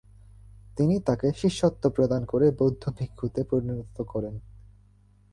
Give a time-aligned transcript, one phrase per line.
[0.77, 4.35] তিনি তাকে শিষ্যত্ব প্রদান করে বৌদ্ধ ভিক্ষুতে পরিণত করেন।